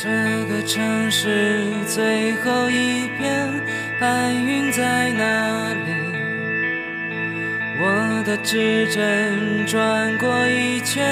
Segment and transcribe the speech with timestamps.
[0.00, 0.08] 这
[0.46, 3.50] 个城市最后一片
[3.98, 5.90] 白云在哪里？
[7.80, 11.04] 我的指针转过一圈，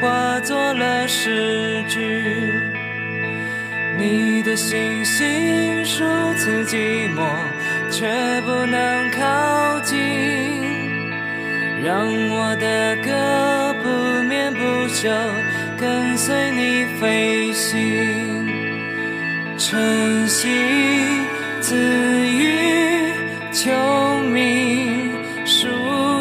[0.00, 2.62] 化作了诗句。
[3.98, 7.26] 你的星星如此寂寞，
[7.90, 8.06] 却
[8.42, 9.98] 不能靠近，
[11.82, 15.10] 让我的歌不眠不休。
[15.82, 18.46] 跟随你飞行，
[19.58, 20.48] 晨曦
[21.60, 21.74] 自
[22.30, 23.10] 语，
[23.50, 23.72] 秋
[24.32, 25.10] 鸣，
[25.44, 25.66] 树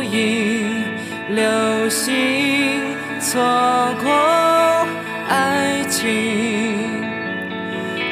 [0.02, 0.84] 影，
[1.30, 2.82] 流星，
[3.20, 3.40] 错
[4.04, 4.12] 过
[5.30, 6.10] 爱情，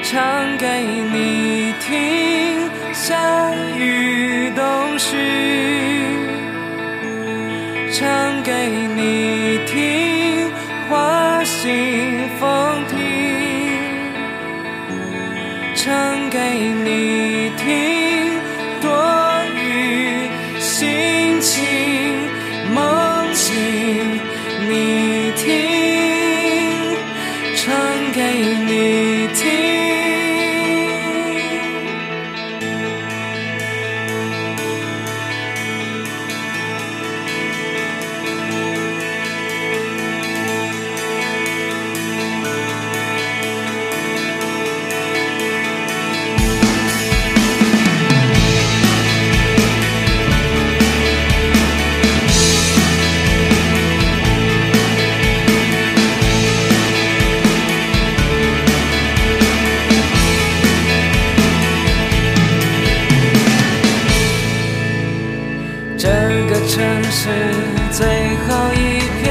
[0.03, 0.67] 唱给
[1.11, 3.17] 你听，下
[3.75, 5.17] 雨冬雪，
[7.91, 9.98] 唱给你听。
[11.39, 12.97] 花信风停，
[15.73, 16.37] 唱给
[67.11, 67.27] 是
[67.91, 68.05] 最
[68.47, 68.77] 后一
[69.19, 69.25] 片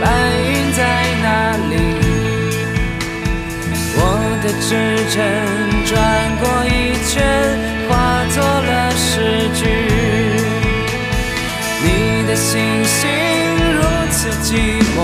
[0.00, 0.04] 白
[0.38, 0.80] 云在
[1.22, 1.26] 哪
[1.70, 1.74] 里？
[3.98, 4.00] 我
[4.42, 4.68] 的指
[5.10, 5.16] 针
[5.86, 5.94] 转
[6.38, 6.68] 过一
[7.08, 7.14] 圈，
[7.88, 7.90] 化
[8.34, 9.04] 作了诗
[9.54, 9.60] 句。
[11.82, 11.86] 你
[12.28, 12.44] 的星
[12.84, 13.08] 星
[13.72, 14.48] 如此寂
[14.94, 14.96] 寞，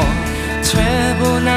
[0.62, 0.70] 却
[1.18, 1.50] 不能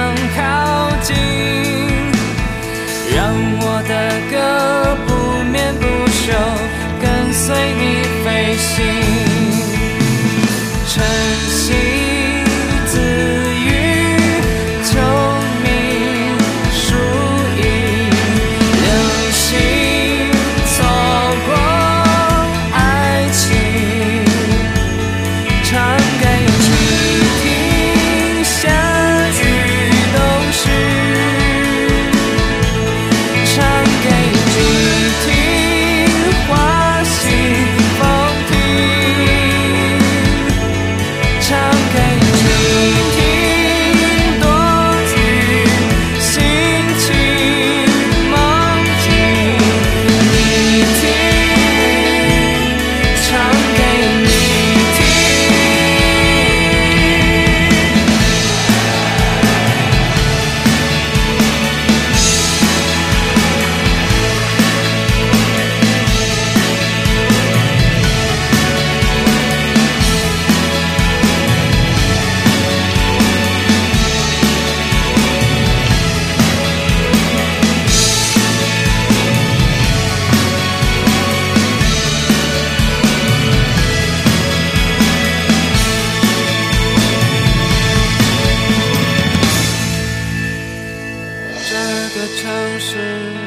[92.27, 92.97] 城市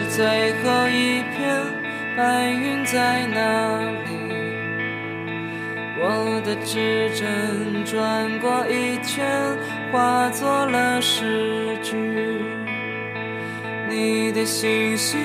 [0.08, 1.62] 最后一片
[2.16, 4.08] 白云在哪里？
[6.00, 9.26] 我的指针转过一圈，
[9.90, 11.96] 化作了诗句。
[13.88, 15.18] 你的星星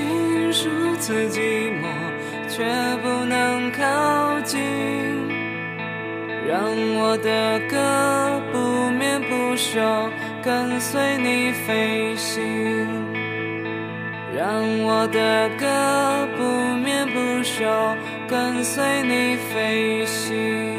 [0.47, 1.85] 如此寂寞，
[2.47, 2.63] 却
[3.03, 4.59] 不能靠近，
[6.47, 6.63] 让
[6.95, 9.79] 我的歌不眠不休，
[10.41, 13.02] 跟随你飞行。
[14.35, 16.43] 让我的歌不
[16.75, 17.63] 眠不休，
[18.27, 20.72] 跟随你飞行。